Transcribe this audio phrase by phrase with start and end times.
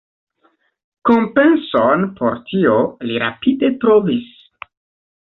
[1.09, 4.37] Kompenson por tio li rapide trovis.